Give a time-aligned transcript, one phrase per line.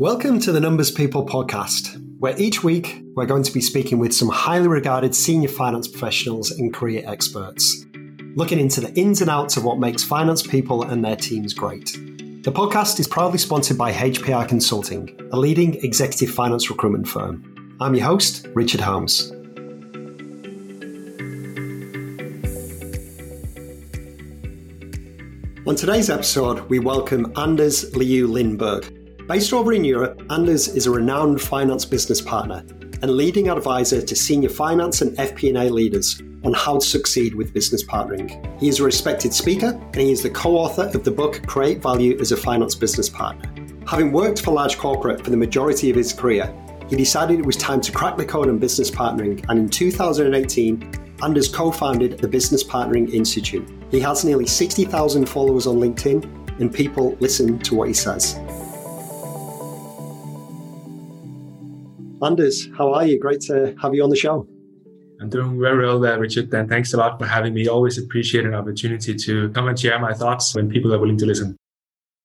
[0.00, 4.14] Welcome to the Numbers People podcast, where each week we're going to be speaking with
[4.14, 7.84] some highly regarded senior finance professionals and career experts,
[8.34, 11.92] looking into the ins and outs of what makes finance people and their teams great.
[12.44, 17.76] The podcast is proudly sponsored by HPR Consulting, a leading executive finance recruitment firm.
[17.78, 19.30] I'm your host, Richard Holmes.
[25.66, 28.96] On today's episode, we welcome Anders Liu Lindberg,
[29.30, 32.64] Based over in Europe, Anders is a renowned finance business partner
[33.00, 37.84] and leading advisor to senior finance and FP&A leaders on how to succeed with business
[37.84, 38.28] partnering.
[38.58, 42.18] He is a respected speaker and he is the co-author of the book Create Value
[42.18, 43.48] as a Finance Business Partner.
[43.86, 46.52] Having worked for large corporate for the majority of his career,
[46.88, 50.92] he decided it was time to crack the code on business partnering and in 2018,
[51.22, 53.68] Anders co-founded the Business Partnering Institute.
[53.92, 58.36] He has nearly 60,000 followers on LinkedIn and people listen to what he says.
[62.22, 63.18] Anders, how are you?
[63.18, 64.46] Great to have you on the show.
[65.20, 67.66] I'm doing very well there, Richard, and thanks a lot for having me.
[67.66, 71.26] Always appreciate an opportunity to come and share my thoughts when people are willing to
[71.26, 71.56] listen.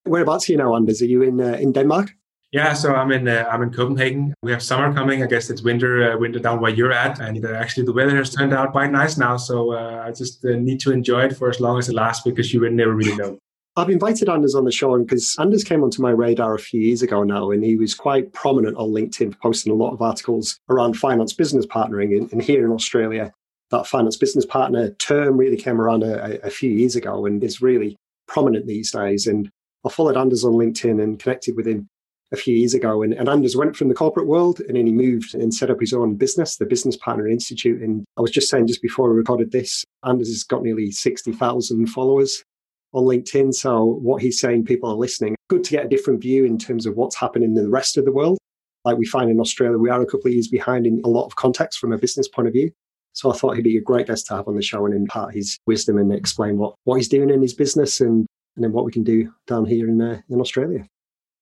[0.04, 1.02] Whereabouts are you now, Anders?
[1.02, 2.10] Are you in uh, in Denmark?
[2.52, 4.34] Yeah, so I'm in uh, I'm in Copenhagen.
[4.42, 5.22] We have summer coming.
[5.22, 8.16] I guess it's winter uh, winter down where you're at, and uh, actually the weather
[8.16, 9.36] has turned out quite nice now.
[9.36, 12.22] So uh, I just uh, need to enjoy it for as long as it lasts
[12.24, 13.38] because you would never really know.
[13.78, 17.02] I've invited Anders on the show because Anders came onto my radar a few years
[17.02, 20.94] ago now, and he was quite prominent on LinkedIn, posting a lot of articles around
[20.94, 22.16] finance business partnering.
[22.16, 23.32] And, and here in Australia,
[23.70, 27.60] that finance business partner term really came around a, a, few years ago and is
[27.60, 29.26] really prominent these days.
[29.26, 29.50] And
[29.84, 31.86] I followed Anders on LinkedIn and connected with him
[32.32, 33.02] a few years ago.
[33.02, 35.80] And, and Anders went from the corporate world and then he moved and set up
[35.80, 37.82] his own business, the Business Partner Institute.
[37.82, 41.86] And I was just saying just before we recorded this, Anders has got nearly 60,000
[41.88, 42.42] followers
[42.92, 43.54] on LinkedIn.
[43.54, 45.36] So what he's saying, people are listening.
[45.48, 48.04] Good to get a different view in terms of what's happening in the rest of
[48.04, 48.38] the world.
[48.84, 51.26] Like we find in Australia, we are a couple of years behind in a lot
[51.26, 52.70] of context from a business point of view.
[53.12, 55.34] So I thought he'd be a great guest to have on the show and impart
[55.34, 58.84] his wisdom and explain what, what he's doing in his business and, and then what
[58.84, 60.84] we can do down here in, uh, in Australia.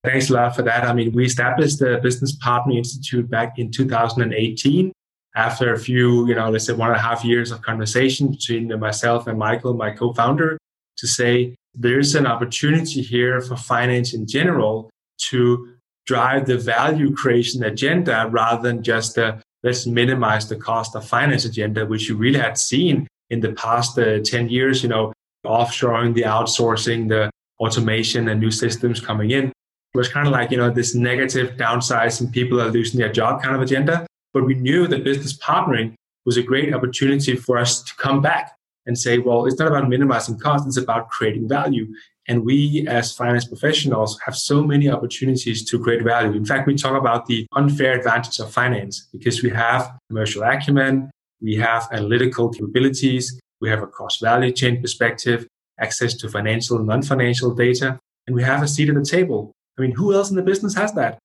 [0.05, 0.85] Thanks a lot for that.
[0.85, 4.93] I mean, we established the Business Partner Institute back in 2018
[5.35, 8.79] after a few, you know, let's say one and a half years of conversation between
[8.79, 10.59] myself and Michael, my co-founder
[10.97, 14.91] to say there's an opportunity here for finance in general
[15.31, 15.75] to
[16.07, 21.45] drive the value creation agenda rather than just the let's minimize the cost of finance
[21.45, 25.13] agenda, which you really had seen in the past uh, 10 years, you know,
[25.45, 29.47] offshoring, the outsourcing, the automation and new systems coming in.
[29.47, 33.43] It was kind of like, you know, this negative downsizing, people are losing their job
[33.43, 34.07] kind of agenda.
[34.35, 35.95] But we knew that business partnering
[36.27, 38.57] was a great opportunity for us to come back
[38.87, 41.87] and say, well, it's not about minimizing costs, it's about creating value.
[42.29, 46.33] And we as finance professionals have so many opportunities to create value.
[46.33, 51.11] In fact, we talk about the unfair advantage of finance because we have commercial acumen,
[51.43, 55.47] we have analytical capabilities, we have a cross value chain perspective,
[55.79, 59.53] access to financial and non financial data, and we have a seat at the table.
[59.79, 61.19] I mean, who else in the business has that?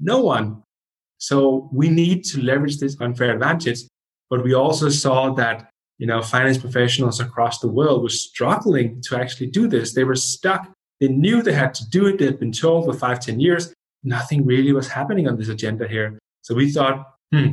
[0.00, 0.62] No one.
[1.18, 3.80] So we need to leverage this unfair advantage.
[4.30, 5.68] But we also saw that
[6.00, 9.92] you know, finance professionals across the world were struggling to actually do this.
[9.92, 10.72] They were stuck.
[10.98, 12.18] They knew they had to do it.
[12.18, 13.74] They had been told for five, ten years.
[14.02, 16.18] Nothing really was happening on this agenda here.
[16.40, 17.50] So we thought, hmm,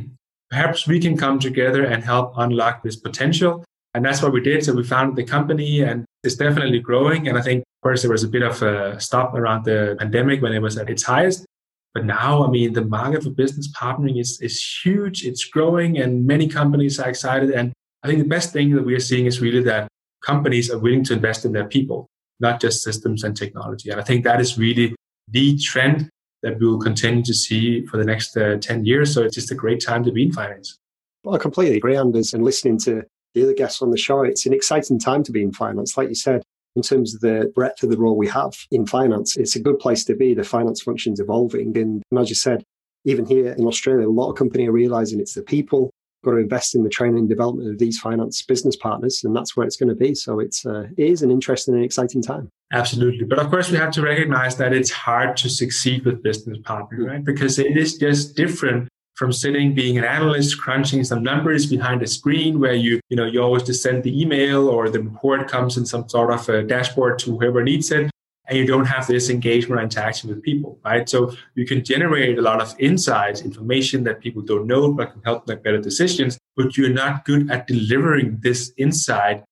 [0.48, 3.66] perhaps we can come together and help unlock this potential.
[3.92, 4.64] And that's what we did.
[4.64, 7.28] So we founded the company and it's definitely growing.
[7.28, 10.40] And I think, of course, there was a bit of a stop around the pandemic
[10.40, 11.44] when it was at its highest.
[11.92, 15.26] But now, I mean, the market for business partnering is, is huge.
[15.26, 17.50] It's growing and many companies are excited.
[17.50, 19.88] And I think the best thing that we are seeing is really that
[20.24, 22.08] companies are willing to invest in their people,
[22.40, 23.90] not just systems and technology.
[23.90, 24.94] And I think that is really
[25.28, 26.08] the trend
[26.42, 29.12] that we will continue to see for the next uh, 10 years.
[29.12, 30.78] So it's just a great time to be in finance.
[31.24, 32.32] Well, I completely agree, Anders.
[32.32, 33.02] And listening to
[33.34, 35.96] the other guests on the show, it's an exciting time to be in finance.
[35.96, 36.42] Like you said,
[36.76, 39.80] in terms of the breadth of the role we have in finance, it's a good
[39.80, 40.34] place to be.
[40.34, 41.76] The finance function's evolving.
[41.76, 42.62] And, and as you said,
[43.04, 45.90] even here in Australia, a lot of companies are realizing it's the people,
[46.24, 49.56] got to invest in the training and development of these finance business partners, and that's
[49.56, 50.14] where it's going to be.
[50.14, 52.50] So it's uh, it is an interesting and exciting time.
[52.72, 56.58] Absolutely, but of course we have to recognize that it's hard to succeed with business
[56.64, 57.24] partners, right?
[57.24, 62.06] Because it is just different from sitting being an analyst crunching some numbers behind a
[62.06, 65.76] screen where you you know you always just send the email or the report comes
[65.76, 68.10] in some sort of a dashboard to whoever needs it
[68.48, 71.08] and you don't have this engagement interaction with people, right?
[71.08, 75.22] So you can generate a lot of insights, information that people don't know, but can
[75.22, 79.44] help make better decisions, but you're not good at delivering this insight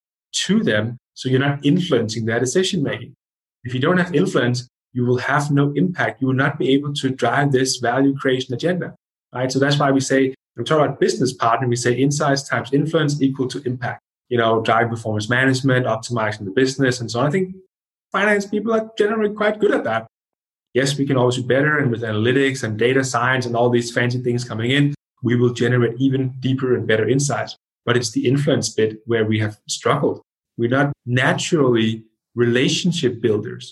[0.47, 0.97] to them.
[1.15, 3.15] So you're not influencing their decision making.
[3.65, 6.23] If you don't have influence, you will have no impact.
[6.23, 8.95] You will not be able to drive this value creation agenda.
[9.35, 9.53] Right.
[9.53, 12.73] So that's why we say, when we talk about business partner, we say insights times
[12.73, 14.01] influence equal to impact.
[14.29, 17.27] You know, drive performance management, optimizing the business, and so on.
[17.27, 17.55] I think
[18.17, 20.07] finance people are generally quite good at that.
[20.73, 21.79] Yes, we can always do better.
[21.79, 25.53] And with analytics and data science and all these fancy things coming in, we will
[25.63, 27.57] generate even deeper and better insights.
[27.87, 30.21] But it's the influence bit where we have struggled.
[30.59, 32.05] We're not naturally
[32.35, 33.65] relationship builders.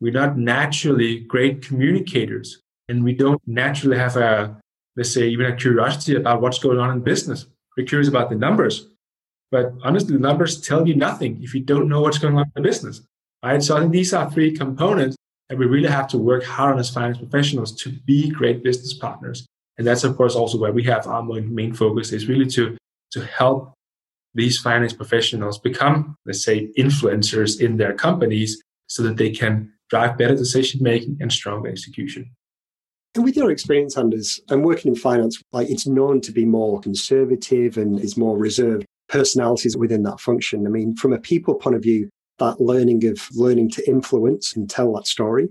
[0.00, 2.48] We're not naturally great communicators.
[2.88, 4.56] And we don't naturally have a,
[4.96, 7.46] let's say, even a curiosity about what's going on in business.
[7.76, 8.74] We're curious about the numbers.
[9.50, 12.62] But honestly, the numbers tell you nothing if you don't know what's going on in
[12.62, 13.02] the business.
[13.42, 13.62] Right.
[13.62, 15.16] So I think these are three components
[15.48, 18.94] that we really have to work hard on as finance professionals to be great business
[18.94, 19.46] partners.
[19.78, 22.76] And that's of course also where we have our main focus is really to
[23.12, 23.72] to help
[24.34, 30.16] these finance professionals become, let's say, influencers in their companies so that they can drive
[30.16, 32.30] better decision making and stronger execution.
[33.16, 36.80] And with your experience, Anders, and working in finance, like it's known to be more
[36.80, 40.64] conservative and is more reserved personalities within that function.
[40.66, 42.08] I mean, from a people point of view,
[42.40, 45.48] that learning of learning to influence and tell that story.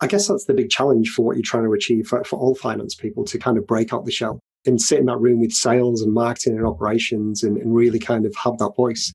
[0.00, 2.54] I guess that's the big challenge for what you're trying to achieve for, for all
[2.54, 5.52] finance people to kind of break out the shell and sit in that room with
[5.52, 9.12] sales and marketing and operations and, and really kind of have that voice.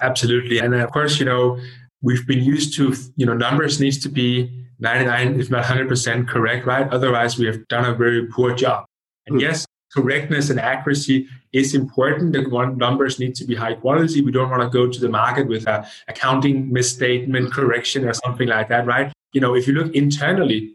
[0.00, 0.58] Absolutely.
[0.58, 1.58] And of course, you know,
[2.02, 4.50] we've been used to, you know, numbers needs to be
[4.80, 6.88] 99, if not 100% correct, right?
[6.90, 8.84] Otherwise, we have done a very poor job.
[9.26, 9.42] And mm.
[9.42, 12.32] yes, correctness and accuracy is important.
[12.32, 12.42] The
[12.76, 14.22] numbers need to be high quality.
[14.22, 18.48] We don't want to go to the market with a accounting misstatement correction or something
[18.48, 19.12] like that, right?
[19.32, 20.74] You know, if you look internally,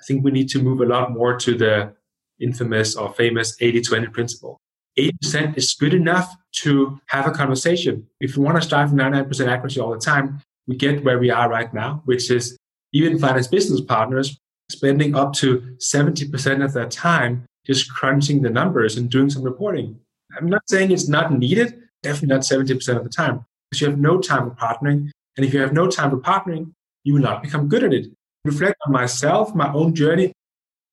[0.00, 1.94] I think we need to move a lot more to the
[2.40, 4.58] infamous or famous 80 20 principle.
[4.98, 8.06] 80% is good enough to have a conversation.
[8.20, 11.30] If you want to strive for 99% accuracy all the time, we get where we
[11.30, 12.56] are right now, which is
[12.92, 14.38] even finance business partners
[14.70, 19.96] spending up to 70% of their time just crunching the numbers and doing some reporting.
[20.36, 23.98] I'm not saying it's not needed, definitely not 70% of the time, because you have
[23.98, 25.10] no time for partnering.
[25.36, 26.72] And if you have no time for partnering,
[27.04, 28.10] you will not become good at it.
[28.44, 30.32] Reflect on myself, my own journey.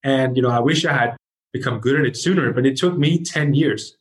[0.04, 1.18] And, you know, I wish I had
[1.52, 3.98] become good at it sooner, but it took me 10 years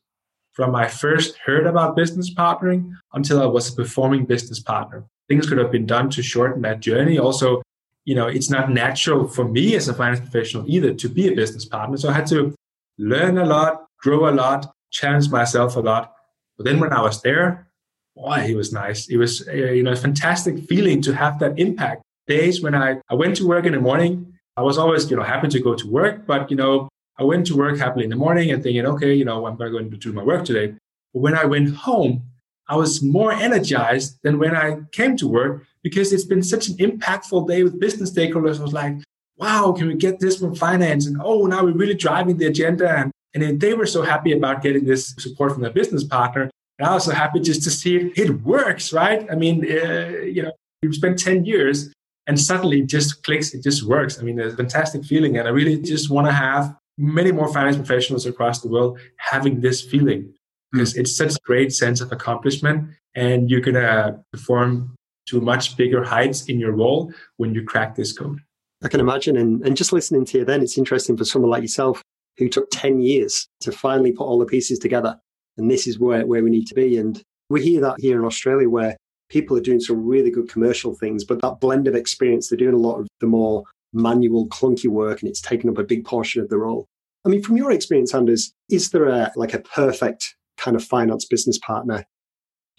[0.53, 5.05] from I first heard about business partnering until I was a performing business partner.
[5.29, 7.19] Things could have been done to shorten that journey.
[7.19, 7.63] Also,
[8.05, 11.35] you know, it's not natural for me as a finance professional either to be a
[11.35, 11.97] business partner.
[11.97, 12.55] So I had to
[12.99, 16.15] learn a lot, grow a lot, challenge myself a lot.
[16.57, 17.69] But then when I was there,
[18.15, 19.09] boy, it was nice.
[19.09, 22.03] It was, uh, you know, a fantastic feeling to have that impact.
[22.27, 25.23] Days when I, I went to work in the morning, I was always, you know,
[25.23, 26.89] happy to go to work, but, you know,
[27.19, 29.91] I went to work happily in the morning and thinking, okay, you know, I'm going
[29.91, 30.75] to do my work today.
[31.13, 32.23] But when I went home,
[32.69, 36.77] I was more energized than when I came to work because it's been such an
[36.79, 38.59] impactful day with business stakeholders.
[38.59, 38.97] I was like,
[39.39, 41.07] wow, can we get this from finance?
[41.07, 42.89] And oh, now we're really driving the agenda.
[42.89, 46.51] And, and they were so happy about getting this support from their business partner.
[46.79, 49.27] And I was so happy just to see it, it works, right?
[49.31, 50.53] I mean, uh, you know,
[50.83, 51.93] you've spent 10 years
[52.27, 54.19] and suddenly it just clicks, it just works.
[54.19, 55.39] I mean, it's a fantastic feeling.
[55.39, 59.61] And I really just want to have many more finance professionals across the world having
[59.61, 60.33] this feeling
[60.73, 61.01] because mm.
[61.01, 64.95] it's such a great sense of accomplishment and you're going to perform
[65.27, 68.41] to much bigger heights in your role when you crack this code.
[68.85, 69.37] I can imagine.
[69.37, 72.03] And, and just listening to you then, it's interesting for someone like yourself
[72.39, 75.19] who took 10 years to finally put all the pieces together.
[75.57, 76.99] And this is where, where we need to be.
[76.99, 78.97] And we hear that here in Australia where
[79.29, 82.75] people are doing some really good commercial things, but that blend of experience, they're doing
[82.75, 86.43] a lot of the more manual, clunky work, and it's taken up a big portion
[86.43, 86.87] of the role.
[87.25, 91.25] I mean, from your experience, Anders, is there a like a perfect kind of finance
[91.25, 92.05] business partner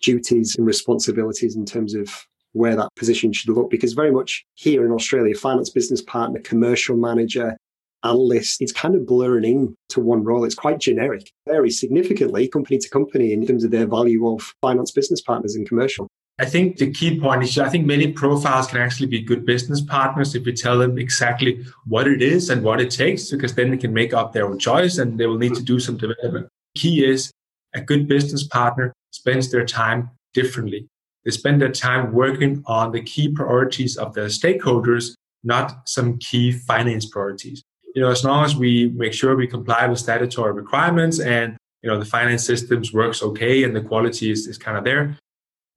[0.02, 2.10] duties and responsibilities in terms of
[2.58, 3.70] where that position should look?
[3.70, 7.56] Because very much here in Australia, finance business partner, commercial manager,
[8.04, 10.44] analyst, it's kind of blurring in to one role.
[10.44, 14.92] It's quite generic, very significantly company to company in terms of their value of finance
[14.92, 16.08] business partners and commercial.
[16.40, 19.82] I think the key point is I think many profiles can actually be good business
[19.82, 23.72] partners if you tell them exactly what it is and what it takes, because then
[23.72, 26.48] they can make up their own choice and they will need to do some development.
[26.76, 27.32] Key is
[27.74, 30.88] a good business partner spends their time differently.
[31.28, 36.54] They spend their time working on the key priorities of their stakeholders, not some key
[36.54, 37.62] finance priorities.
[37.94, 41.90] You know, as long as we make sure we comply with statutory requirements and you
[41.90, 45.18] know the finance systems works okay and the quality is, is kind of there,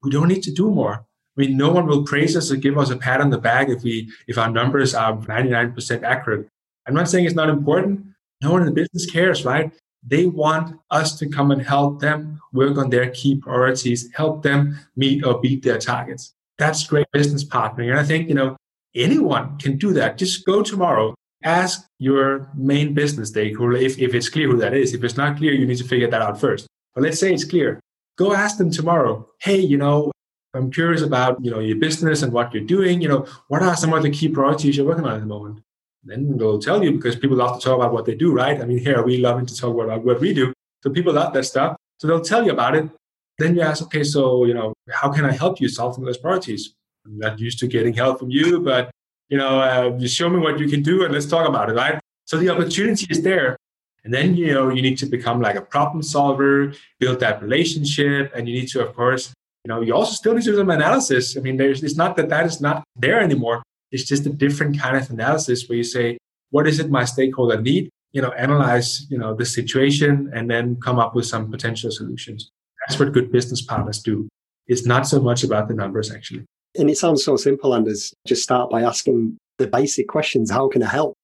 [0.01, 1.03] we don't need to do more.
[1.35, 3.67] I mean, no one will praise us or give us a pat on the back
[3.67, 6.47] if we if our numbers are 99% accurate.
[6.87, 8.05] I'm not saying it's not important.
[8.41, 9.69] No one in the business cares, right?
[10.05, 14.79] They want us to come and help them work on their key priorities, help them
[14.95, 16.33] meet or beat their targets.
[16.57, 17.89] That's great business partnering.
[17.91, 18.57] And I think, you know,
[18.95, 20.17] anyone can do that.
[20.17, 24.93] Just go tomorrow, ask your main business stakeholder if, if it's clear who that is.
[24.93, 26.67] If it's not clear, you need to figure that out first.
[26.93, 27.79] But let's say it's clear.
[28.17, 29.27] Go ask them tomorrow.
[29.39, 30.11] Hey, you know,
[30.53, 33.01] I'm curious about, you know, your business and what you're doing.
[33.01, 35.61] You know, what are some of the key priorities you're working on at the moment?
[36.03, 38.59] Then they'll tell you because people love to talk about what they do, right?
[38.59, 40.53] I mean, here we love to talk about what we do.
[40.83, 41.77] So people love that stuff.
[41.99, 42.89] So they'll tell you about it.
[43.37, 46.07] Then you ask, okay, so, you know, how can I help you solve some of
[46.07, 46.73] those priorities?
[47.05, 48.89] I'm not used to getting help from you, but,
[49.29, 51.73] you know, uh, you show me what you can do and let's talk about it,
[51.73, 51.99] right?
[52.25, 53.57] So the opportunity is there.
[54.03, 58.31] And then, you know, you need to become like a problem solver, build that relationship.
[58.35, 60.69] And you need to, of course, you know, you also still need to do some
[60.71, 61.37] analysis.
[61.37, 63.61] I mean, there's, it's not that that is not there anymore.
[63.91, 66.17] It's just a different kind of analysis where you say,
[66.49, 67.89] what is it my stakeholder need?
[68.11, 72.49] You know, analyze, you know, the situation and then come up with some potential solutions.
[72.87, 74.27] That's what good business partners do.
[74.67, 76.45] It's not so much about the numbers actually.
[76.77, 78.13] And it sounds so simple, Anders.
[78.25, 80.49] Just start by asking the basic questions.
[80.49, 81.15] How can I help?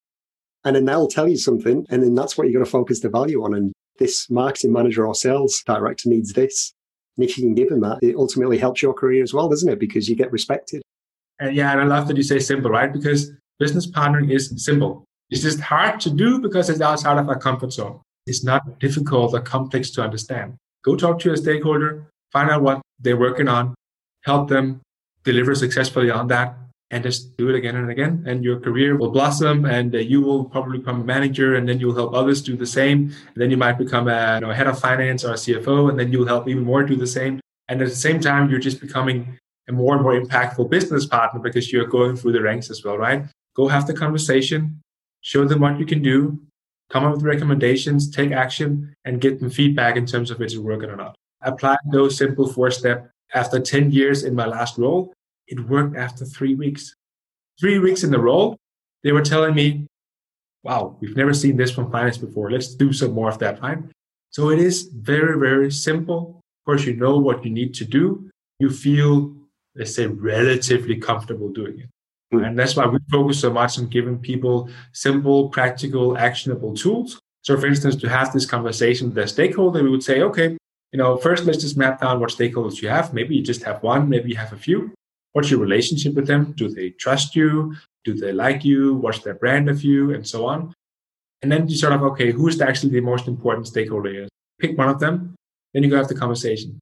[0.65, 1.85] And then they'll tell you something.
[1.89, 3.53] And then that's what you're going to focus the value on.
[3.53, 6.73] And this marketing manager or sales director needs this.
[7.15, 9.69] And if you can give them that, it ultimately helps your career as well, doesn't
[9.69, 9.79] it?
[9.79, 10.81] Because you get respected.
[11.39, 12.91] And yeah, and I love that you say simple, right?
[12.91, 15.03] Because business partnering is simple.
[15.29, 17.99] It's just hard to do because it's outside of our comfort zone.
[18.25, 20.55] It's not difficult or complex to understand.
[20.83, 23.75] Go talk to your stakeholder, find out what they're working on,
[24.23, 24.81] help them
[25.23, 26.55] deliver successfully on that,
[26.91, 28.23] and just do it again and again.
[28.25, 31.79] And your career will blossom, and uh, you will probably become a manager, and then
[31.79, 33.13] you'll help others do the same.
[33.33, 35.99] And then you might become a you know, head of finance or a CFO, and
[35.99, 37.39] then you'll help even more do the same.
[37.67, 39.37] And at the same time, you're just becoming
[39.67, 42.97] a more and more impactful business partner because you're going through the ranks as well,
[42.97, 43.25] right?
[43.55, 44.81] Go have the conversation,
[45.21, 46.39] show them what you can do,
[46.89, 50.57] come up with recommendations, take action, and get them feedback in terms of if it's
[50.57, 51.15] working or not.
[51.41, 53.09] Apply those simple four step.
[53.33, 55.13] After 10 years in my last role,
[55.47, 56.93] it worked after three weeks.
[57.59, 58.55] Three weeks in the role,
[59.03, 59.87] they were telling me,
[60.63, 62.51] wow, we've never seen this from finance before.
[62.51, 63.79] Let's do some more of that, right?
[64.29, 66.39] So it is very, very simple.
[66.61, 68.29] Of course, you know what you need to do.
[68.59, 69.35] You feel
[69.77, 71.89] let's say, relatively comfortable doing it.
[72.33, 72.47] Mm.
[72.47, 77.19] And that's why we focus so much on giving people simple, practical, actionable tools.
[77.43, 80.57] So, for instance, to have this conversation with their stakeholder, we would say, okay,
[80.91, 83.13] you know, first let's just map down what stakeholders you have.
[83.13, 84.91] Maybe you just have one, maybe you have a few.
[85.33, 86.53] What's your relationship with them?
[86.57, 87.75] Do they trust you?
[88.03, 88.95] Do they like you?
[88.95, 90.13] What's their brand of you?
[90.13, 90.73] And so on.
[91.41, 94.27] And then you sort of, okay, who's actually the most important stakeholder here?
[94.59, 95.35] Pick one of them.
[95.73, 96.79] Then you go have the conversation.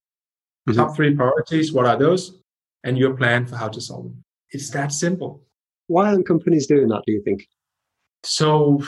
[0.70, 0.80] Mm-hmm.
[0.80, 2.40] Top three priorities, what are those?
[2.86, 4.14] And your plan for how to solve it.
[4.52, 5.42] It's that simple.
[5.88, 7.46] Why aren't companies doing that, do you think?
[8.24, 8.82] So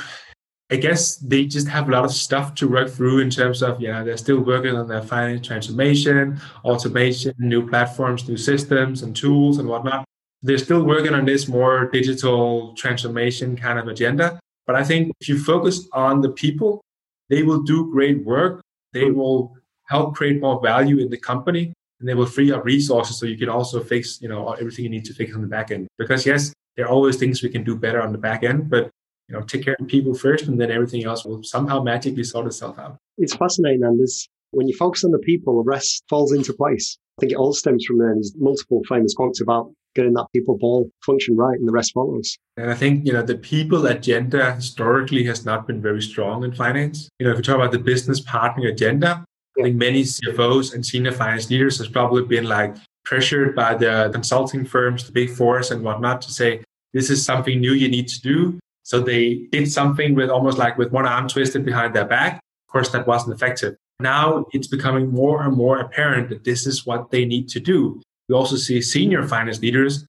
[0.71, 3.81] I guess they just have a lot of stuff to work through in terms of,
[3.81, 9.15] you know, they're still working on their finance transformation, automation, new platforms, new systems and
[9.15, 10.05] tools and whatnot.
[10.43, 14.39] They're still working on this more digital transformation kind of agenda.
[14.67, 16.81] But I think if you focus on the people,
[17.29, 18.61] they will do great work.
[18.93, 19.17] They hmm.
[19.17, 23.25] will help create more value in the company and they will free up resources so
[23.25, 25.87] you can also fix you know everything you need to fix on the back end.
[25.97, 28.89] Because yes there are always things we can do better on the back end but
[29.27, 32.45] you know take care of people first and then everything else will somehow magically sort
[32.47, 32.97] itself out.
[33.17, 36.97] It's fascinating anders when you focus on the people the rest falls into place.
[37.17, 40.55] I think it all stems from there there's multiple famous quotes about getting that people
[40.57, 42.37] ball function right and the rest follows.
[42.55, 46.53] And i think you know the people agenda historically has not been very strong in
[46.53, 47.09] finance.
[47.19, 49.25] You know if you talk about the business partnering agenda
[49.59, 54.09] I think many CFOs and senior finance leaders has probably been like pressured by the
[54.13, 58.07] consulting firms, the big fours and whatnot to say, this is something new you need
[58.07, 58.59] to do.
[58.83, 62.35] So they did something with almost like with one arm twisted behind their back.
[62.35, 63.75] Of course, that wasn't effective.
[63.99, 68.01] Now it's becoming more and more apparent that this is what they need to do.
[68.29, 70.05] We also see senior finance leaders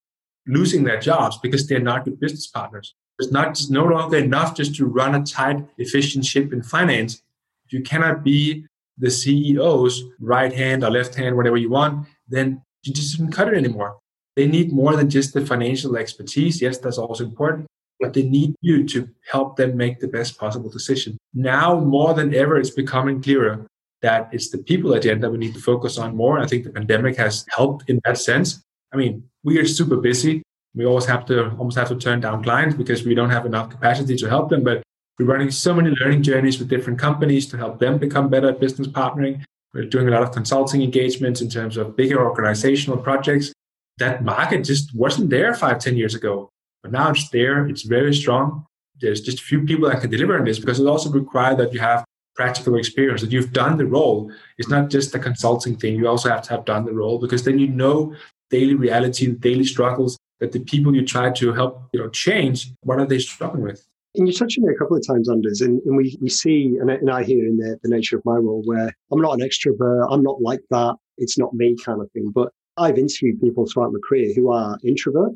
[0.46, 2.94] losing their jobs because they're not good business partners.
[3.18, 7.22] It's not just no longer enough just to run a tight, efficient ship in finance.
[7.70, 8.66] You cannot be
[8.98, 13.48] the CEO's right hand or left hand, whatever you want, then you just didn't cut
[13.48, 13.98] it anymore.
[14.36, 16.62] They need more than just the financial expertise.
[16.62, 17.66] Yes, that's also important,
[18.00, 21.18] but they need you to help them make the best possible decision.
[21.34, 23.66] Now, more than ever, it's becoming clearer
[24.02, 26.38] that it's the people agenda we need to focus on more.
[26.38, 28.62] I think the pandemic has helped in that sense.
[28.92, 30.42] I mean, we are super busy.
[30.74, 33.70] We always have to almost have to turn down clients because we don't have enough
[33.70, 34.62] capacity to help them.
[34.62, 34.82] But
[35.18, 38.60] we're running so many learning journeys with different companies to help them become better at
[38.60, 39.42] business partnering.
[39.74, 43.52] We're doing a lot of consulting engagements in terms of bigger organizational projects.
[43.98, 46.50] That market just wasn't there five, ten years ago.
[46.82, 47.66] But now it's there.
[47.66, 48.64] It's very strong.
[49.00, 51.72] There's just a few people that can deliver on this because it also requires that
[51.72, 52.04] you have
[52.36, 54.30] practical experience, that you've done the role.
[54.58, 55.96] It's not just a consulting thing.
[55.96, 58.14] You also have to have done the role because then you know
[58.50, 63.00] daily reality, daily struggles, that the people you try to help, you know, change, what
[63.00, 63.84] are they struggling with?
[64.18, 66.76] And you touched on it a couple of times, Anders, and, and we, we see,
[66.80, 69.40] and I, and I hear in the, the nature of my role where I'm not
[69.40, 72.32] an extrovert, I'm not like that, it's not me kind of thing.
[72.34, 75.32] But I've interviewed people throughout my career who are introvert,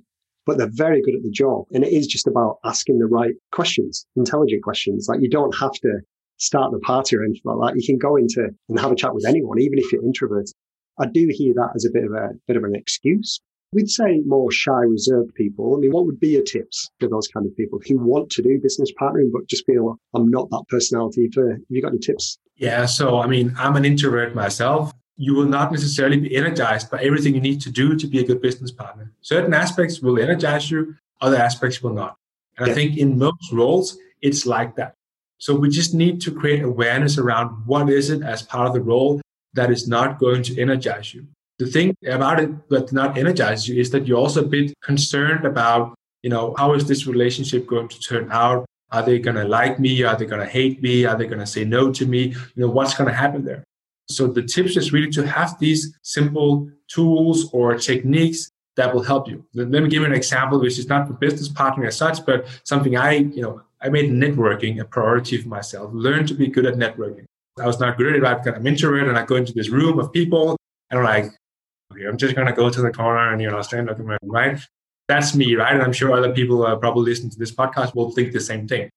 [0.47, 1.67] but they're very good at the job.
[1.73, 5.07] And it is just about asking the right questions, intelligent questions.
[5.09, 6.01] Like you don't have to
[6.39, 7.81] start the party or anything like that.
[7.81, 10.53] You can go into and have a chat with anyone, even if you're introverted.
[10.99, 13.41] I do hear that as a bit of a bit of an excuse.
[13.73, 15.75] We'd say more shy, reserved people.
[15.75, 18.43] I mean, what would be your tips for those kind of people who want to
[18.43, 21.31] do business partnering but just feel I'm not that personality?
[21.33, 22.39] For have you got any tips?
[22.57, 24.93] Yeah, so I mean, I'm an introvert myself.
[25.17, 28.25] You will not necessarily be energized by everything you need to do to be a
[28.25, 29.11] good business partner.
[29.23, 32.17] Certain aspects will energize you, other aspects will not.
[32.59, 32.73] And yeah.
[32.73, 34.95] I think in most roles, it's like that.
[35.39, 38.81] So we just need to create awareness around what is it as part of the
[38.81, 39.21] role
[39.55, 41.27] that is not going to energize you.
[41.63, 45.45] The thing about it that not energize you is that you're also a bit concerned
[45.45, 48.67] about, you know, how is this relationship going to turn out?
[48.91, 50.03] Are they going to like me?
[50.03, 51.05] Are they going to hate me?
[51.05, 52.35] Are they going to say no to me?
[52.55, 53.63] You know, what's going to happen there?
[54.11, 59.29] So the tips is really to have these simple tools or techniques that will help
[59.29, 59.47] you.
[59.55, 62.45] Let me give you an example, which is not for business partnering as such, but
[62.65, 65.93] something I, you know, I made networking a priority for myself.
[65.95, 67.27] Learn to be good at networking.
[67.57, 68.53] I was not good at it.
[68.53, 70.57] I'm introverted and I go into this room of people
[70.91, 71.33] and I'm like,
[72.09, 74.59] I'm just going to go to the corner and, you know, stand up, right?
[75.09, 75.75] That's me, right?
[75.75, 78.89] And I'm sure other people probably listening to this podcast will think the same thing.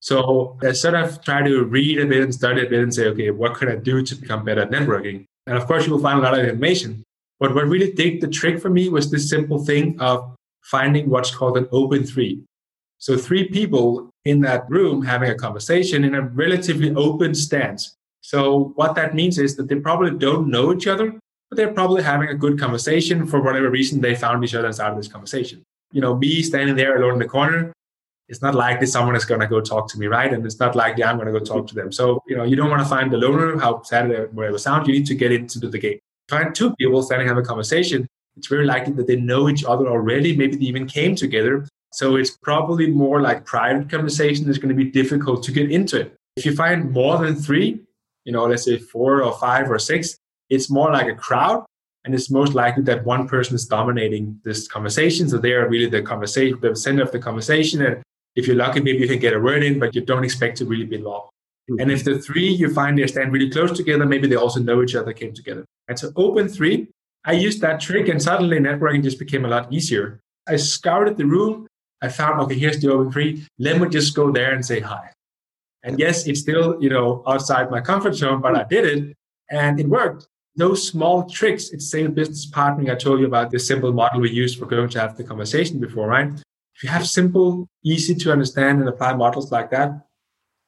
[0.00, 3.06] So I sort of try to read a bit and study a bit and say,
[3.06, 5.24] okay, what can I do to become better at networking?
[5.46, 7.02] And of course, you will find a lot of information.
[7.40, 11.34] But what really did the trick for me was this simple thing of finding what's
[11.34, 12.42] called an open three.
[12.98, 17.94] So three people in that room having a conversation in a relatively open stance.
[18.20, 21.18] So what that means is that they probably don't know each other,
[21.48, 24.74] but they're probably having a good conversation for whatever reason they found each other and
[24.74, 25.62] started this conversation.
[25.92, 27.72] You know, me standing there alone in the corner,
[28.28, 30.32] it's not likely someone is going to go talk to me, right?
[30.32, 31.90] And it's not likely I'm going to go talk to them.
[31.90, 34.86] So, you know, you don't want to find the loner, how sad it whatever sound,
[34.86, 35.98] you need to get into the game.
[36.28, 38.06] Find two people standing have a conversation.
[38.36, 40.36] It's very likely that they know each other already.
[40.36, 41.66] Maybe they even came together.
[41.92, 44.48] So it's probably more like private conversation.
[44.48, 46.14] It's going to be difficult to get into it.
[46.36, 47.80] If you find more than three,
[48.24, 50.18] you know, let's say four or five or six,
[50.50, 51.64] it's more like a crowd.
[52.04, 55.28] And it's most likely that one person is dominating this conversation.
[55.28, 57.84] So they are really the conversation, the center of the conversation.
[57.84, 58.02] And
[58.34, 60.64] if you're lucky, maybe you can get a word in, but you don't expect to
[60.64, 61.30] really be involved.
[61.70, 61.80] Mm-hmm.
[61.80, 64.82] And if the three you find they stand really close together, maybe they also know
[64.82, 65.64] each other, came together.
[65.88, 66.88] And so open three,
[67.24, 70.20] I used that trick and suddenly networking just became a lot easier.
[70.48, 71.66] I scouted the room.
[72.00, 73.44] I found, okay, here's the open three.
[73.58, 75.10] Let me just go there and say hi.
[75.82, 79.16] And yes, it's still, you know, outside my comfort zone, but I did it
[79.50, 80.26] and it worked.
[80.58, 82.90] Those small tricks, it's same business partnering.
[82.90, 85.78] I told you about the simple model we used for going to have the conversation
[85.78, 86.32] before, right?
[86.74, 89.90] If you have simple, easy to understand and apply models like that,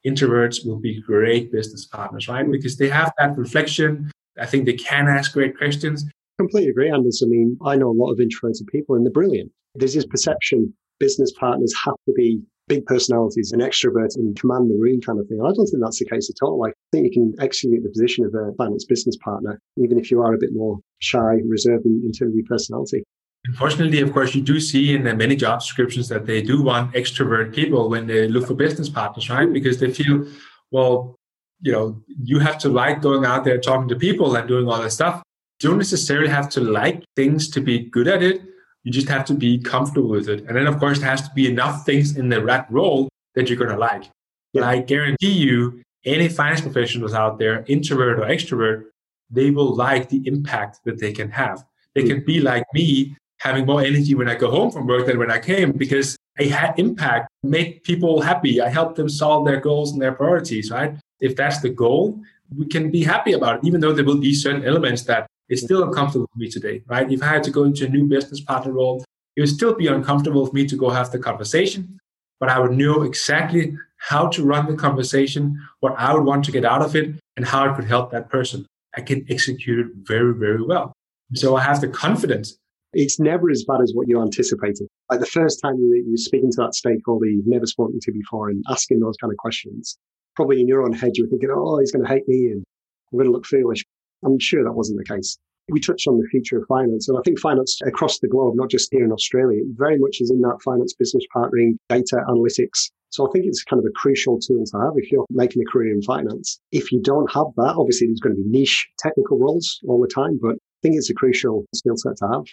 [0.07, 2.49] introverts will be great business partners, right?
[2.49, 4.09] Because they have that reflection.
[4.39, 6.05] I think they can ask great questions.
[6.39, 7.21] Completely agree, Anders.
[7.21, 9.51] I mean, I know a lot of introverted people and they're brilliant.
[9.75, 12.39] There's this perception business partners have to be
[12.71, 15.41] big personalities and extroverts and command the room kind of thing.
[15.41, 16.65] I don't think that's the case at all.
[16.65, 20.21] I think you can execute the position of a finance business partner, even if you
[20.21, 23.03] are a bit more shy, reserved in, in terms of your personality.
[23.45, 27.53] Unfortunately, of course, you do see in many job descriptions that they do want extrovert
[27.53, 29.51] people when they look for business partners, right?
[29.51, 30.25] Because they feel,
[30.71, 31.15] well,
[31.59, 34.81] you know, you have to like going out there talking to people and doing all
[34.81, 35.21] that stuff.
[35.61, 38.41] You don't necessarily have to like things to be good at it.
[38.83, 40.45] You just have to be comfortable with it.
[40.47, 43.49] And then, of course, there has to be enough things in the right role that
[43.49, 44.05] you're going to like.
[44.53, 48.85] But I guarantee you, any finance professionals out there, introvert or extrovert,
[49.29, 51.63] they will like the impact that they can have.
[51.95, 55.19] They can be like me having more energy when I go home from work than
[55.19, 58.61] when I came because I had impact, make people happy.
[58.61, 60.95] I help them solve their goals and their priorities, right?
[61.19, 62.19] If that's the goal,
[62.55, 65.61] we can be happy about it, even though there will be certain elements that is
[65.61, 67.11] still uncomfortable for me today, right?
[67.11, 69.87] If I had to go into a new business partner role, it would still be
[69.87, 71.99] uncomfortable for me to go have the conversation,
[72.39, 76.51] but I would know exactly how to run the conversation, what I would want to
[76.51, 78.65] get out of it, and how it could help that person.
[78.97, 80.91] I can execute it very, very well.
[81.35, 82.57] So I have the confidence
[82.93, 84.87] it's never as bad as what you anticipated.
[85.09, 88.49] Like the first time you, you're speaking to that stakeholder you've never spoken to before
[88.49, 89.97] and asking those kind of questions,
[90.35, 92.63] probably in your own head, you're thinking, oh, he's going to hate me and
[93.11, 93.83] I'm going to look foolish.
[94.23, 95.37] I'm sure that wasn't the case.
[95.69, 98.69] We touched on the future of finance, and I think finance across the globe, not
[98.69, 102.89] just here in Australia, very much is in that finance business partnering, data analytics.
[103.09, 105.71] So I think it's kind of a crucial tool to have if you're making a
[105.71, 106.59] career in finance.
[106.71, 110.07] If you don't have that, obviously there's going to be niche technical roles all the
[110.07, 112.45] time, but I think it's a crucial skill set to have.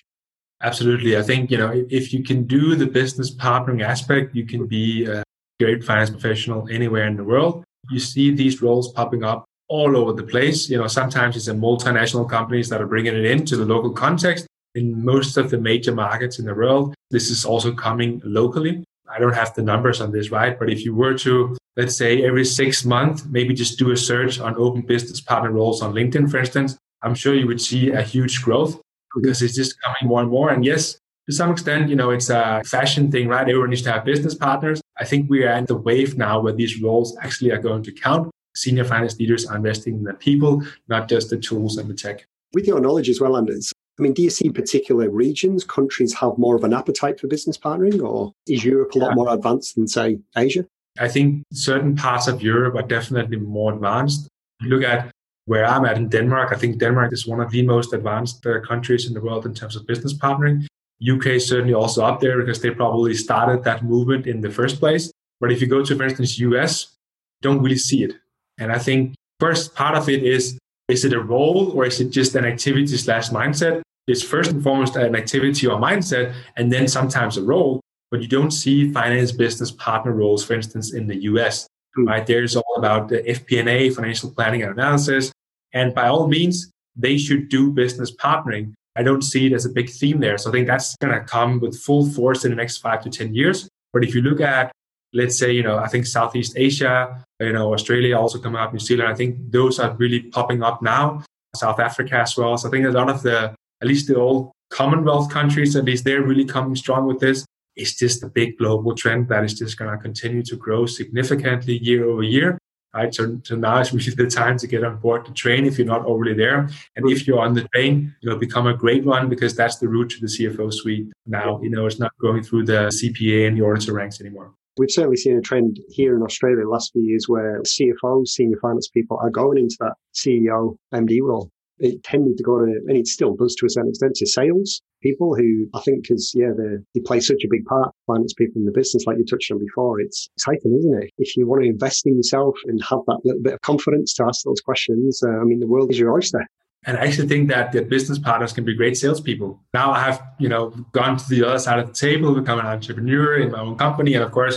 [0.60, 1.16] Absolutely.
[1.16, 5.06] I think, you know, if you can do the business partnering aspect, you can be
[5.06, 5.22] a
[5.60, 7.64] great finance professional anywhere in the world.
[7.90, 10.68] You see these roles popping up all over the place.
[10.68, 14.46] You know, sometimes it's in multinational companies that are bringing it into the local context.
[14.74, 18.84] In most of the major markets in the world, this is also coming locally.
[19.10, 20.58] I don't have the numbers on this, right?
[20.58, 24.38] But if you were to, let's say, every six months, maybe just do a search
[24.38, 28.02] on open business partner roles on LinkedIn, for instance, I'm sure you would see a
[28.02, 28.80] huge growth
[29.14, 30.50] because it's just coming more and more.
[30.50, 33.48] And yes, to some extent, you know, it's a fashion thing, right?
[33.48, 34.80] Everyone needs to have business partners.
[34.98, 37.92] I think we are at the wave now where these roles actually are going to
[37.92, 38.30] count.
[38.58, 42.26] Senior finance leaders are investing in the people, not just the tools and the tech.
[42.54, 46.38] With your knowledge as well, Anders, I mean, do you see particular regions, countries have
[46.38, 49.86] more of an appetite for business partnering, or is Europe a lot more advanced than,
[49.86, 50.64] say, Asia?
[50.98, 54.28] I think certain parts of Europe are definitely more advanced.
[54.62, 55.10] Look at
[55.44, 58.60] where I'm at in Denmark, I think Denmark is one of the most advanced uh,
[58.60, 60.66] countries in the world in terms of business partnering.
[61.00, 64.80] UK is certainly also up there because they probably started that movement in the first
[64.80, 65.12] place.
[65.40, 66.96] But if you go to, for instance, US,
[67.40, 68.14] don't really see it.
[68.58, 72.10] And I think first part of it is is it a role or is it
[72.10, 73.82] just an activity slash mindset?
[74.06, 77.80] It's first and foremost an activity or mindset, and then sometimes a role.
[78.10, 81.68] But you don't see finance business partner roles, for instance, in the US.
[81.98, 82.06] Mm.
[82.06, 82.26] Right?
[82.26, 85.30] There's all about the FP&A, financial planning and analysis.
[85.74, 88.72] And by all means, they should do business partnering.
[88.96, 90.38] I don't see it as a big theme there.
[90.38, 93.10] So I think that's going to come with full force in the next five to
[93.10, 93.68] 10 years.
[93.92, 94.72] But if you look at,
[95.12, 98.78] let's say, you know, I think Southeast Asia, you know, Australia also coming up, New
[98.78, 101.24] Zealand, I think those are really popping up now.
[101.54, 102.56] South Africa as well.
[102.56, 106.04] So I think a lot of the at least the old Commonwealth countries, at least
[106.04, 107.46] they're really coming strong with this.
[107.76, 111.78] It's just a big global trend that is just going to continue to grow significantly
[111.78, 112.58] year over year.
[112.94, 113.14] Right.
[113.14, 115.86] So, so now is really the time to get on board the train if you're
[115.86, 116.68] not already there.
[116.96, 120.10] And if you're on the train, you'll become a great one because that's the route
[120.10, 121.60] to the CFO suite now.
[121.62, 124.52] You know, it's not going through the CPA and the auditor ranks anymore.
[124.78, 128.58] We've certainly seen a trend here in Australia the last few years where CFOs, senior
[128.62, 132.96] finance people, are going into that CEO MD role it tended to go to, and
[132.96, 136.50] it still does to a certain extent, to sales people who I think because, yeah,
[136.56, 139.58] they, play such a big part, finance people in the business, like you touched on
[139.58, 140.00] before.
[140.00, 141.10] It's exciting, isn't it?
[141.18, 144.24] If you want to invest in yourself and have that little bit of confidence to
[144.24, 146.44] ask those questions, uh, I mean, the world is your oyster.
[146.88, 149.60] And I actually think that the business partners can be great salespeople.
[149.72, 152.66] Now I have, you know, gone to the other side of the table, become an
[152.66, 154.14] entrepreneur in my own company.
[154.14, 154.56] And of course,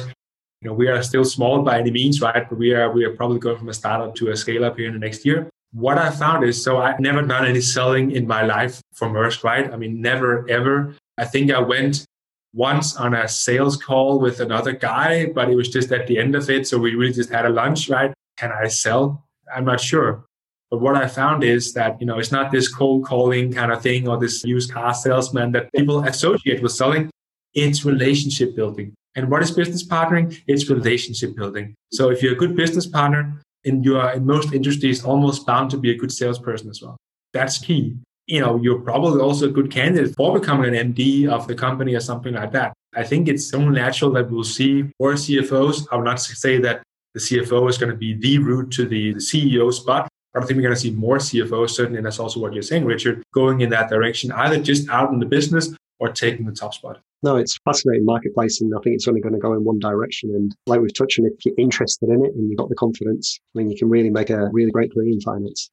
[0.62, 2.50] you know, we are still small by any means, right?
[2.50, 4.88] But we are we are probably going from a startup to a scale up here
[4.88, 8.28] in the next year what I found is so I've never done any selling in
[8.28, 9.72] my life for Maersk, right?
[9.72, 10.96] I mean, never, ever.
[11.18, 12.06] I think I went
[12.54, 16.36] once on a sales call with another guy, but it was just at the end
[16.36, 16.68] of it.
[16.68, 18.14] So we really just had a lunch, right?
[18.38, 19.26] Can I sell?
[19.54, 20.26] I'm not sure.
[20.72, 23.82] But what I found is that, you know, it's not this cold calling kind of
[23.82, 27.12] thing or this used car salesman that people associate with selling.
[27.54, 28.94] It's relationship building.
[29.16, 30.42] And what is business partnering?
[30.48, 31.76] It's relationship building.
[31.92, 35.70] So if you're a good business partner, and you are in most industries almost bound
[35.72, 36.98] to be a good salesperson as well.
[37.34, 37.98] That's key.
[38.28, 41.96] You know, you're probably also a good candidate for becoming an MD of the company
[41.96, 42.74] or something like that.
[42.96, 45.88] I think it's so natural that we'll see more CFOs.
[45.92, 46.82] I would not say that
[47.14, 50.58] the CFO is going to be the route to the, CEO spot, I don't think
[50.58, 53.62] we're going to see more CFOs, certainly, and that's also what you're saying, Richard, going
[53.62, 57.00] in that direction, either just out in the business or taking the top spot.
[57.24, 60.32] No, it's fascinating marketplace, and I think it's only going to go in one direction.
[60.32, 63.40] And like we've touched on, if you're interested in it and you've got the confidence,
[63.56, 65.70] I mean, you can really make a really great career in finance.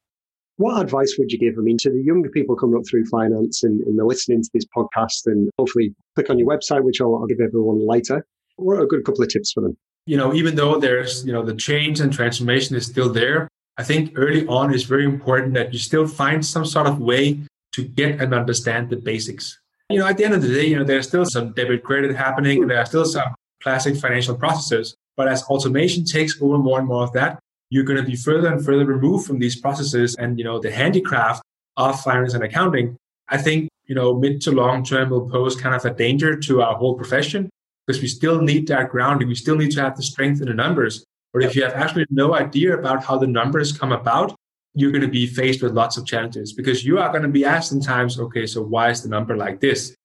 [0.57, 1.55] What advice would you give?
[1.57, 4.49] I mean, to the younger people coming up through finance and, and they're listening to
[4.53, 8.25] this podcast and hopefully click on your website, which I'll, I'll give everyone later.
[8.57, 9.77] What are a good couple of tips for them?
[10.05, 13.47] You know, even though there's, you know, the change and transformation is still there,
[13.79, 17.39] I think early on is very important that you still find some sort of way
[17.75, 19.57] to get and understand the basics
[19.89, 22.15] you know, at the end of the day, you know, there's still some debit credit
[22.15, 22.67] happening.
[22.67, 24.95] There are still some classic financial processes.
[25.17, 27.39] But as automation takes over more and more of that,
[27.71, 30.71] you're going to be further and further removed from these processes and, you know, the
[30.71, 31.41] handicraft
[31.75, 32.95] of finance and accounting.
[33.27, 36.61] I think, you know, mid to long term will pose kind of a danger to
[36.61, 37.49] our whole profession
[37.85, 39.27] because we still need that grounding.
[39.27, 41.03] We still need to have the strength in the numbers.
[41.33, 44.35] But if you have actually no idea about how the numbers come about,
[44.73, 47.45] you're going to be faced with lots of challenges because you are going to be
[47.45, 49.95] asked sometimes, okay, so why is the number like this?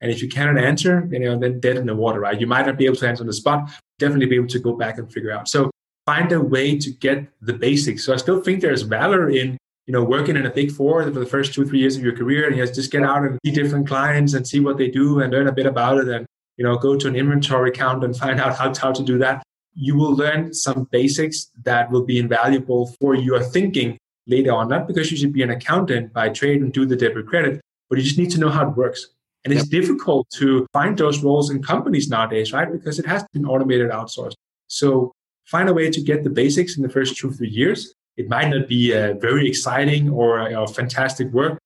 [0.00, 2.40] And if you cannot answer, you know, then dead in the water, right?
[2.40, 4.72] You might not be able to answer on the spot, definitely be able to go
[4.72, 5.48] back and figure out.
[5.48, 5.70] So
[6.06, 8.04] find a way to get the basics.
[8.04, 11.10] So I still think there's valor in, you know, working in a big four for
[11.10, 13.38] the first two, three years of your career and you know, just get out and
[13.44, 16.26] see different clients and see what they do and learn a bit about it and,
[16.56, 19.42] you know, go to an inventory account and find out how, how to do that.
[19.74, 24.86] You will learn some basics that will be invaluable for your thinking later on, not
[24.86, 28.04] because you should be an accountant by trade and do the debit credit, but you
[28.04, 29.08] just need to know how it works.
[29.44, 29.80] And it's yep.
[29.80, 32.70] difficult to find those roles in companies nowadays, right?
[32.70, 34.34] Because it has been automated outsourced.
[34.66, 35.12] So
[35.46, 37.94] find a way to get the basics in the first two, three years.
[38.16, 41.58] It might not be a very exciting or a fantastic work,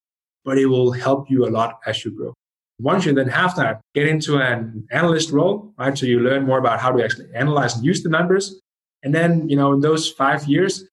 [0.44, 2.32] but it will help you a lot as you grow.
[2.80, 5.96] Once you then have that, get into an analyst role, right?
[5.96, 8.60] So you learn more about how to actually analyze and use the numbers.
[9.02, 10.84] And then, you know, in those five years,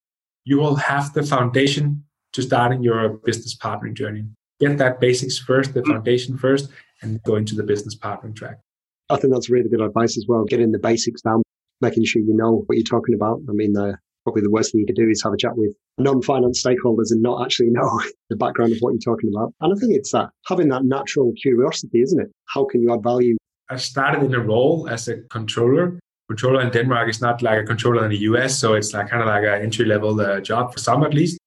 [0.46, 4.26] you will have the foundation to starting your business partnering journey.
[4.60, 6.70] Get that basics first, the foundation first,
[7.02, 8.60] and go into the business partnering track.
[9.10, 10.46] I think that's really good advice as well.
[10.46, 11.42] Getting the basics down,
[11.82, 13.42] making sure you know what you're talking about.
[13.50, 15.76] I mean, uh, probably the worst thing you could do is have a chat with
[15.98, 19.54] non-finance stakeholders and not actually know the background of what you're talking about.
[19.62, 22.32] And I think it's that having that natural curiosity, isn't it?
[22.48, 23.38] How can you add value?
[23.70, 26.00] I started in a role as a controller.
[26.28, 29.22] Controller in Denmark is not like a controller in the US, so it's like kind
[29.22, 31.38] of like an entry level uh, job for some at least.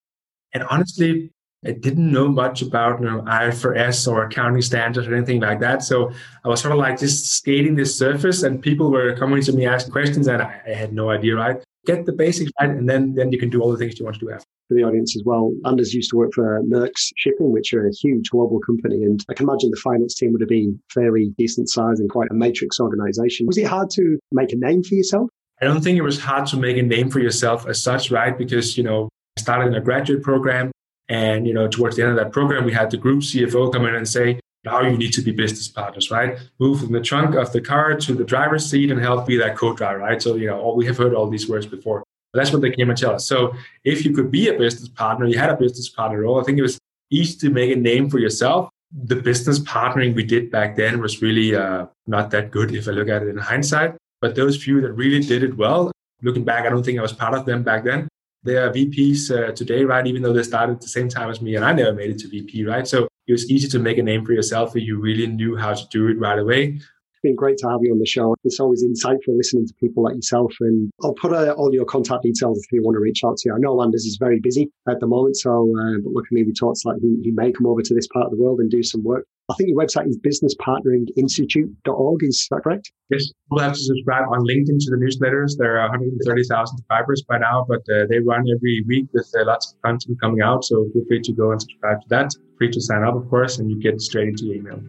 [0.52, 1.30] And honestly,
[1.66, 5.82] I didn't know much about you know, IFRS or accounting standards or anything like that.
[5.82, 6.12] So
[6.44, 9.66] I was sort of like just skating this surface, and people were coming to me
[9.66, 11.62] asking questions, and I, I had no idea, right?
[11.86, 14.14] Get the basics right, and then then you can do all the things you want
[14.18, 14.46] to do after.
[14.68, 17.92] For the audience as well, Anders used to work for Maersk Shipping, which are a
[17.92, 21.68] huge global company, and I can imagine the finance team would have been fairly decent
[21.68, 23.46] size and quite a matrix organization.
[23.46, 25.28] Was it hard to make a name for yourself?
[25.60, 28.36] I don't think it was hard to make a name for yourself as such, right?
[28.36, 30.72] Because you know, I started in a graduate program
[31.08, 33.84] and, you know, towards the end of that program, we had the group CFO come
[33.86, 36.38] in and say, now you need to be business partners, right?
[36.58, 39.56] Move from the trunk of the car to the driver's seat and help be that
[39.56, 40.22] co-driver, right?
[40.22, 42.02] So, you know, all, we have heard all these words before.
[42.32, 43.26] But that's what they came and tell us.
[43.26, 46.44] So if you could be a business partner, you had a business partner role, I
[46.44, 46.78] think it was
[47.10, 48.70] easy to make a name for yourself.
[48.92, 52.92] The business partnering we did back then was really uh, not that good if I
[52.92, 53.96] look at it in hindsight.
[54.20, 57.12] But those few that really did it well, looking back, I don't think I was
[57.12, 58.08] part of them back then
[58.44, 60.06] they are VPs uh, today, right?
[60.06, 62.18] Even though they started at the same time as me, and I never made it
[62.20, 62.86] to VP, right?
[62.86, 65.72] So it was easy to make a name for yourself if you really knew how
[65.72, 66.78] to do it right away.
[67.24, 68.36] Been great to have you on the show.
[68.44, 70.52] It's always insightful listening to people like yourself.
[70.60, 73.48] And I'll put uh, all your contact details if you want to reach out to
[73.48, 73.54] you.
[73.54, 76.84] I know Anders is very busy at the moment, so uh, but look, maybe talks
[76.84, 79.02] like he, he may come over to this part of the world and do some
[79.02, 82.22] work I think your website is businesspartneringinstitute.org.
[82.22, 82.90] Is that correct?
[83.10, 83.30] Yes.
[83.44, 85.58] People have to subscribe on LinkedIn to the newsletters.
[85.58, 89.72] There are 130,000 subscribers by now, but uh, they run every week with uh, lots
[89.72, 90.64] of content coming out.
[90.64, 92.30] So feel free to go and subscribe to that.
[92.56, 94.80] Free to sign up, of course, and you get straight into your email.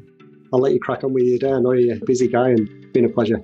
[0.54, 1.52] I'll let you crack on with your day.
[1.52, 3.42] I know you're a busy guy and been a pleasure.